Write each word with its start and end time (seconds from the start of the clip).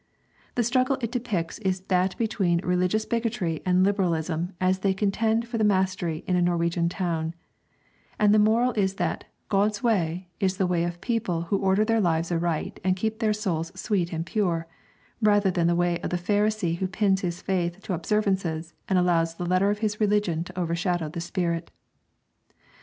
The 0.55 0.63
struggle 0.63 0.97
it 0.99 1.11
depicts 1.11 1.59
is 1.59 1.81
that 1.81 2.17
between 2.17 2.57
religious 2.65 3.05
bigotry 3.05 3.61
and 3.67 3.83
liberalism 3.83 4.53
as 4.59 4.79
they 4.79 4.95
contend 4.95 5.47
for 5.47 5.59
the 5.59 5.63
mastery 5.63 6.23
in 6.25 6.35
a 6.35 6.41
Norwegian 6.41 6.89
town; 6.89 7.35
and 8.17 8.33
the 8.33 8.39
moral 8.39 8.71
is 8.71 8.95
that 8.95 9.25
"God's 9.47 9.83
way" 9.83 10.27
is 10.39 10.57
the 10.57 10.65
way 10.65 10.85
of 10.85 11.01
people 11.01 11.43
who 11.43 11.59
order 11.59 11.85
their 11.85 12.01
lives 12.01 12.31
aright 12.31 12.79
and 12.83 12.95
keep 12.95 13.19
their 13.19 13.31
souls 13.31 13.71
sweet 13.79 14.11
and 14.11 14.25
pure, 14.25 14.65
rather 15.21 15.51
than 15.51 15.67
the 15.67 15.75
way 15.75 15.99
of 15.99 16.09
the 16.09 16.17
Pharisee 16.17 16.77
who 16.79 16.87
pins 16.87 17.21
his 17.21 17.43
faith 17.43 17.79
to 17.83 17.93
observances 17.93 18.73
and 18.89 18.97
allows 18.97 19.35
the 19.35 19.45
letter 19.45 19.69
of 19.69 19.77
his 19.85 20.01
religion 20.01 20.43
to 20.45 20.59
overshadow 20.59 21.09
the 21.09 21.21
spirit. 21.21 21.69